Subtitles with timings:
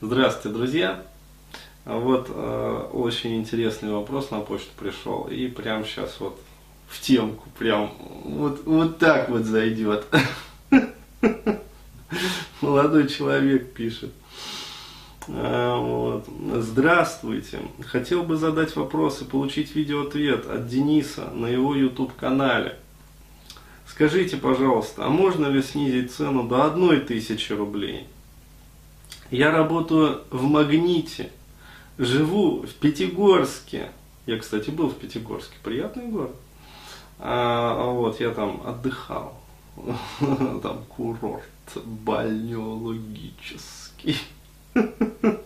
[0.00, 1.02] Здравствуйте, друзья!
[1.84, 5.26] Вот э, очень интересный вопрос на почту пришел.
[5.28, 6.38] И прямо сейчас вот
[6.86, 10.06] в темку, прям вот, вот так вот зайдет.
[12.60, 14.12] Молодой человек пишет.
[15.26, 16.28] Э, вот.
[16.62, 17.58] Здравствуйте.
[17.84, 22.78] Хотел бы задать вопрос и получить видеоответ от Дениса на его YouTube канале.
[23.84, 28.06] Скажите, пожалуйста, а можно ли снизить цену до одной тысячи рублей?
[29.30, 31.30] Я работаю в Магните,
[31.98, 33.90] живу в Пятигорске.
[34.24, 36.34] Я, кстати, был в Пятигорске, приятный город.
[37.18, 39.38] А, вот, я там отдыхал.
[40.62, 41.44] Там курорт
[41.84, 44.16] бальнеологический.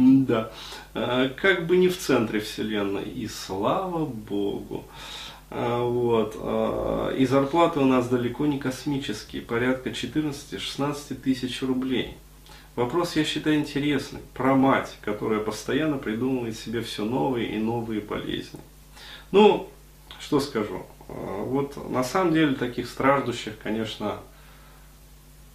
[0.00, 0.52] Да.
[0.94, 3.02] А, как бы не в центре Вселенной.
[3.02, 4.84] И слава Богу.
[5.50, 6.36] А, вот.
[6.38, 12.16] А, и зарплаты у нас далеко не космические, порядка 14-16 тысяч рублей.
[12.76, 14.20] Вопрос, я считаю, интересный.
[14.34, 18.60] Про мать, которая постоянно придумывает себе все новые и новые болезни.
[19.32, 19.68] Ну,
[20.20, 20.86] что скажу.
[21.08, 24.18] А, вот на самом деле таких страждущих, конечно,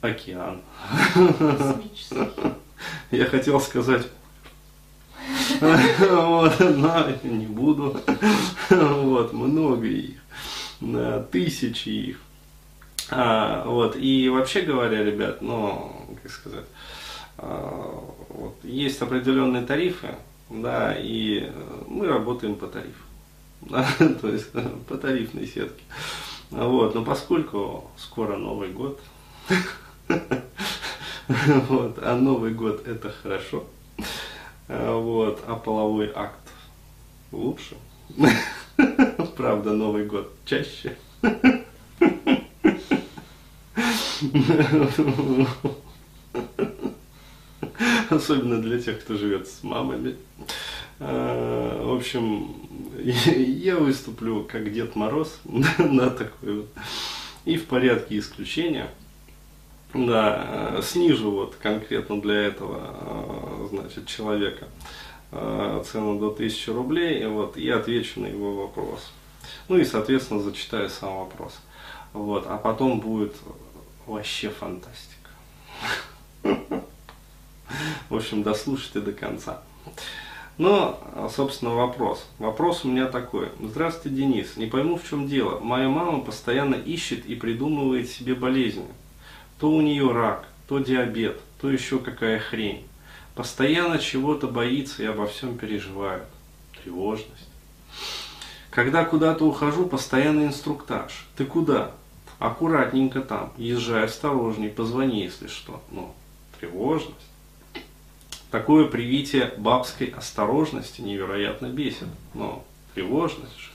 [0.00, 0.62] океан.
[3.10, 4.08] Я хотел сказать
[6.10, 6.60] вот,
[7.24, 7.96] не буду.
[8.70, 10.20] Вот, много их,
[11.30, 12.18] тысячи их.
[13.10, 16.64] А, вот, и вообще говоря, ребят, ну, как сказать,
[17.38, 18.02] а,
[18.62, 20.16] есть определенные тарифы,
[20.48, 21.50] да, и
[21.86, 23.04] мы работаем по тарифу.
[24.20, 24.50] То есть
[24.88, 25.82] по тарифной сетке.
[26.50, 29.00] Вот, но поскольку скоро Новый год,
[31.28, 33.64] вот, а Новый год это хорошо,
[34.68, 36.38] вот, а половой акт
[37.30, 37.76] лучше.
[39.36, 40.96] Правда, Новый год чаще.
[48.10, 50.16] Особенно для тех, кто живет с мамами.
[51.00, 52.54] А, в общем,
[52.98, 56.68] я выступлю как Дед Мороз на такой вот.
[57.44, 58.88] И в порядке исключения–
[59.94, 64.68] да, э, снижу вот конкретно для этого, э, значит, человека
[65.32, 69.12] э, цену до 1000 рублей, вот, и отвечу на его вопрос.
[69.68, 71.58] Ну и, соответственно, зачитаю сам вопрос.
[72.14, 73.34] Вот, а потом будет
[74.06, 75.30] вообще фантастика.
[78.08, 79.62] В общем, дослушайте до конца.
[80.58, 81.00] Но,
[81.34, 82.26] собственно, вопрос.
[82.38, 83.48] Вопрос у меня такой.
[83.58, 84.56] Здравствуйте, Денис.
[84.56, 85.58] Не пойму, в чем дело.
[85.60, 88.86] Моя мама постоянно ищет и придумывает себе болезни.
[89.62, 92.84] То у нее рак, то диабет, то еще какая хрень.
[93.36, 96.24] Постоянно чего-то боится и обо всем переживает.
[96.82, 97.48] Тревожность.
[98.70, 101.28] Когда куда-то ухожу, постоянный инструктаж.
[101.36, 101.92] Ты куда?
[102.40, 103.52] Аккуратненько там.
[103.56, 105.80] Езжай осторожней, позвони, если что.
[105.92, 106.12] Ну,
[106.58, 107.14] тревожность.
[108.50, 112.08] Такое привитие бабской осторожности невероятно бесит.
[112.34, 112.64] Но
[112.96, 113.71] тревожность же.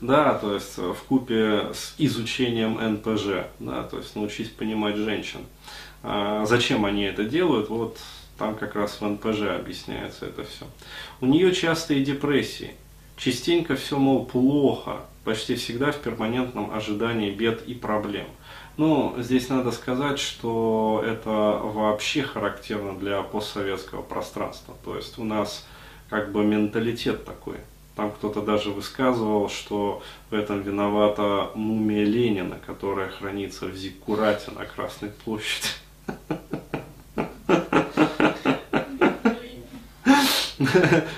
[0.00, 5.40] Да, то есть в купе с изучением НПЖ, да, то есть научись понимать женщин.
[6.02, 7.68] А зачем они это делают?
[7.68, 7.98] Вот
[8.38, 10.66] там как раз в НПЖ объясняется это все.
[11.20, 12.74] У нее частые депрессии.
[13.16, 18.26] Частенько все, мол, плохо, почти всегда в перманентном ожидании бед и проблем.
[18.76, 24.76] Ну, здесь надо сказать, что это вообще характерно для постсоветского пространства.
[24.84, 25.66] То есть у нас
[26.08, 27.56] как бы менталитет такой.
[27.98, 34.64] Там кто-то даже высказывал, что в этом виновата мумия Ленина, которая хранится в Зиккурате на
[34.66, 35.66] Красной площади.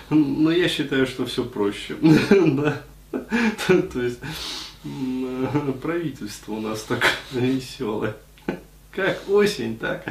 [0.09, 1.97] Но я считаю, что все проще.
[3.67, 4.21] То есть
[5.83, 8.17] правительство у нас так веселое.
[8.91, 10.03] Как осень, так.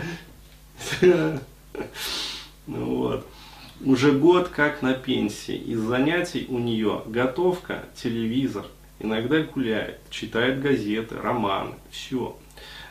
[2.68, 3.26] Вот
[3.84, 5.56] уже год как на пенсии.
[5.56, 8.66] Из занятий у нее готовка, телевизор,
[9.00, 12.38] иногда гуляет, читает газеты, романы, все.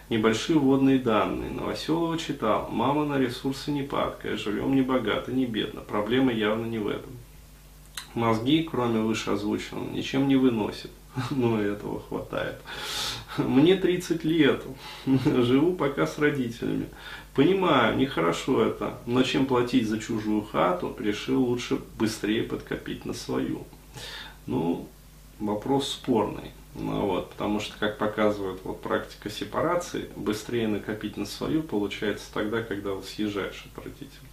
[0.08, 1.50] Небольшие вводные данные.
[1.50, 2.70] Новоселова читал.
[2.70, 5.82] Мама на ресурсы не падкая, живем не богато, не бедно.
[5.82, 7.10] Проблема явно не в этом.
[8.14, 10.90] Мозги, кроме вышеозвученного, ничем не выносит.
[11.30, 12.60] Ну, этого хватает.
[13.38, 14.62] Мне 30 лет.
[15.06, 16.88] Живу пока с родителями.
[17.34, 23.64] Понимаю, нехорошо это, но чем платить за чужую хату, решил лучше быстрее подкопить на свою.
[24.46, 24.88] Ну,
[25.38, 26.50] вопрос спорный.
[26.74, 32.62] Ну, вот, потому что, как показывает вот, практика сепарации, быстрее накопить на свою получается тогда,
[32.62, 34.28] когда вот съезжаешь от родителей.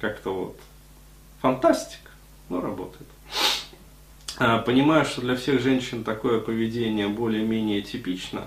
[0.00, 0.60] Как-то вот
[1.40, 2.07] фантастика,
[2.48, 3.08] но работает.
[4.38, 8.44] А, понимаю, что для всех женщин такое поведение более-менее типично,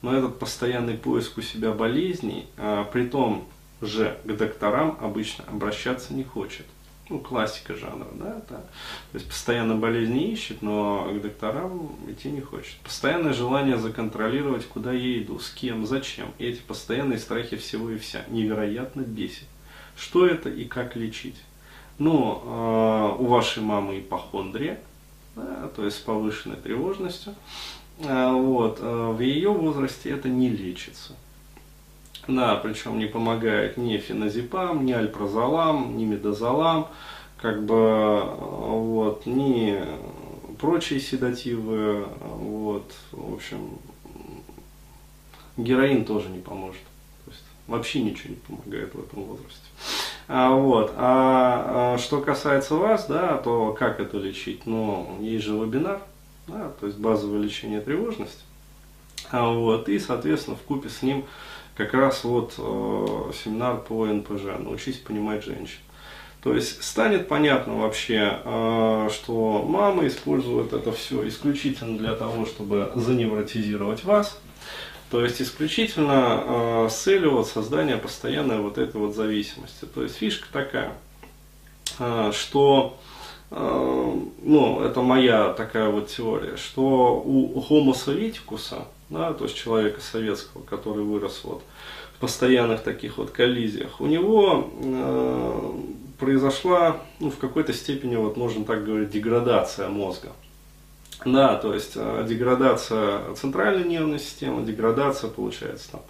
[0.00, 3.48] но этот постоянный поиск у себя болезней, а, при том
[3.80, 6.66] же к докторам обычно обращаться не хочет.
[7.08, 12.40] Ну, классика жанра, да, это, то есть постоянно болезни ищет, но к докторам идти не
[12.40, 12.76] хочет.
[12.84, 16.32] Постоянное желание законтролировать, куда я иду, с кем, зачем.
[16.38, 19.48] И эти постоянные страхи всего и вся невероятно бесит.
[19.96, 21.36] Что это и как лечить?
[21.98, 24.80] Ну, э, у вашей мамы ипохондрия,
[25.36, 27.34] да, то есть с повышенной тревожностью.
[28.00, 31.14] Э, вот, э, в ее возрасте это не лечится.
[32.28, 36.88] Да, причем не помогает ни феназепам, ни альпрозолам, ни медозолам,
[37.36, 39.82] как бы, вот, ни
[40.60, 43.78] прочие седативы, вот, в общем,
[45.56, 46.82] героин тоже не поможет.
[47.66, 49.60] Вообще ничего не помогает в этом возрасте.
[50.28, 50.92] А, вот.
[50.96, 54.66] А, а что касается вас, да, то как это лечить?
[54.66, 56.00] Ну, есть же вебинар,
[56.48, 58.42] да, то есть базовое лечение тревожности.
[59.30, 61.24] А, вот, и, соответственно, в купе с ним
[61.76, 65.78] как раз вот э, семинар по НПЖ «Научись понимать женщин».
[66.42, 72.90] То есть станет понятно вообще, э, что мама использует это все исключительно для того, чтобы
[72.94, 74.38] заневротизировать вас,
[75.12, 79.84] то есть исключительно э, с целью вот создания постоянной вот этой вот зависимости.
[79.84, 80.94] То есть фишка такая,
[81.98, 82.96] э, что
[83.50, 90.00] э, ну, это моя такая вот теория, что у Homo советикуса, да, то есть человека
[90.00, 91.62] советского, который вырос вот
[92.16, 95.72] в постоянных таких вот коллизиях, у него э,
[96.18, 100.32] произошла ну, в какой-то степени, вот можно так говорить, деградация мозга.
[101.24, 106.00] Да, то есть э, деградация центральной нервной системы, деградация, получается, там,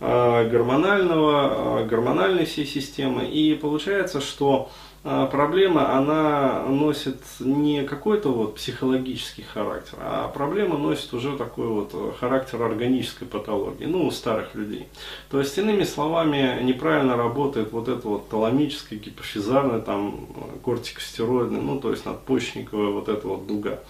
[0.00, 3.24] э, гормонального, э, гормональной всей системы.
[3.26, 4.70] И получается, что
[5.04, 12.12] проблема, она носит не какой-то вот психологический характер, а проблема носит уже такой вот э,
[12.18, 14.86] характер органической патологии, ну, у старых людей.
[15.30, 20.26] То есть, иными словами, неправильно работает вот это вот таламическая, гипофизарная, там,
[20.64, 23.80] кортикостероидная, ну, то есть надпочечниковая вот эта вот дуга.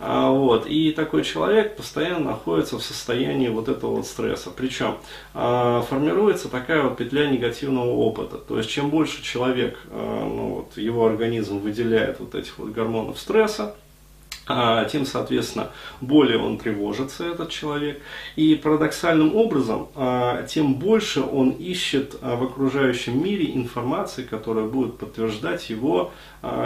[0.00, 4.50] А, вот, и такой человек постоянно находится в состоянии вот этого вот стресса.
[4.54, 4.98] Причем
[5.34, 8.36] а, формируется такая вот петля негативного опыта.
[8.36, 13.18] То есть, чем больше человек, а, ну, вот, его организм выделяет вот этих вот гормонов
[13.18, 13.74] стресса,
[14.50, 15.70] а, тем, соответственно,
[16.00, 18.00] более он тревожится, этот человек.
[18.34, 24.98] И парадоксальным образом, а, тем больше он ищет а, в окружающем мире информации, которая будет
[24.98, 26.12] подтверждать его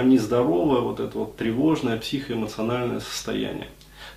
[0.05, 3.69] нездоровое, вот это вот тревожное психоэмоциональное состояние.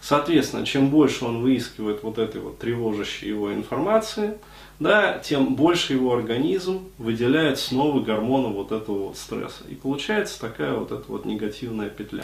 [0.08, 4.38] Соответственно, чем больше он выискивает вот этой вот тревожащей его информации,
[4.80, 9.64] да, тем больше его организм выделяет снова гормоны вот этого вот стресса.
[9.68, 12.24] И получается такая вот эта вот негативная петля.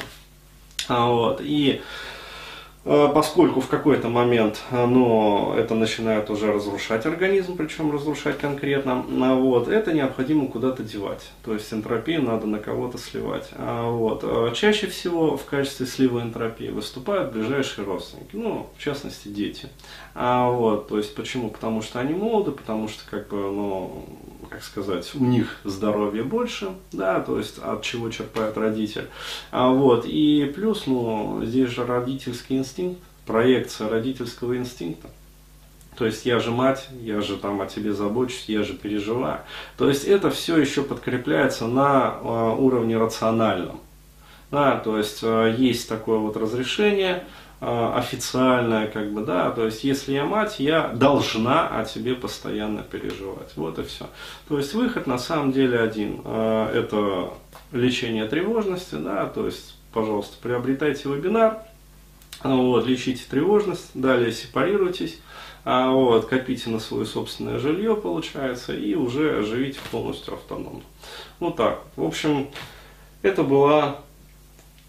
[0.89, 1.81] А, вот, и
[2.83, 9.35] поскольку в какой-то момент э, ну, это начинает уже разрушать организм, причем разрушать конкретно, а
[9.35, 11.29] вот, это необходимо куда-то девать.
[11.43, 13.49] То есть энтропию надо на кого-то сливать.
[13.53, 19.27] А вот, э, чаще всего в качестве слива энтропии выступают ближайшие родственники, ну, в частности,
[19.27, 19.69] дети.
[20.15, 21.51] А вот, то есть почему?
[21.51, 24.05] Потому что они молоды, потому что, как бы, ну,
[24.49, 29.07] как сказать, у них здоровье больше, да, то есть от чего черпает родитель.
[29.51, 32.70] А вот, и плюс, ну, здесь же родительский инстинкт,
[33.25, 35.09] проекция родительского инстинкта.
[35.97, 39.41] То есть я же мать, я же там о тебе забочусь, я же переживаю.
[39.77, 43.79] То есть это все еще подкрепляется на э, уровне рациональном.
[44.49, 47.25] Да, то есть э, есть такое вот разрешение,
[47.63, 52.81] Э, официальная, как бы, да, то есть если я мать, я должна о тебе постоянно
[52.81, 54.09] переживать, вот и все.
[54.47, 57.29] То есть выход на самом деле один, это
[57.71, 61.59] лечение тревожности, да, то есть, пожалуйста, приобретайте вебинар,
[62.43, 65.19] вот, лечите тревожность, далее сепарируйтесь,
[65.63, 70.81] а, вот, копите на свое собственное жилье, получается, и уже живите полностью автономно.
[71.39, 71.81] Вот так.
[71.95, 72.49] В общем,
[73.21, 74.01] это была,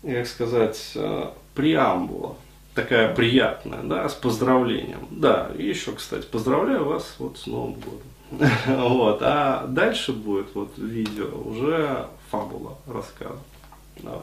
[0.02, 2.36] как сказать, э, преамбула
[2.74, 5.06] такая приятная, да, с поздравлением.
[5.10, 8.02] Да, и еще, кстати, поздравляю вас вот с Новым годом.
[8.66, 13.38] Вот, а дальше будет вот видео уже фабула рассказа.
[13.98, 14.22] Давай.